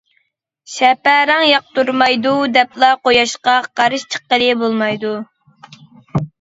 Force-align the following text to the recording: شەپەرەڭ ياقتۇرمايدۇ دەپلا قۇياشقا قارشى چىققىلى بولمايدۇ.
شەپەرەڭ 0.75 1.43
ياقتۇرمايدۇ 1.49 2.33
دەپلا 2.57 2.91
قۇياشقا 3.05 3.57
قارشى 3.81 4.11
چىققىلى 4.17 4.51
بولمايدۇ. 4.65 5.17